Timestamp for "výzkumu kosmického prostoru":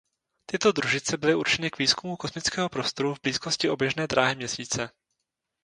1.79-3.13